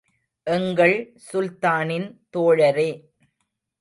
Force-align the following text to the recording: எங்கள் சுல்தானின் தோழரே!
எங்கள் 0.47 0.95
சுல்தானின் 1.27 2.09
தோழரே! 2.33 2.89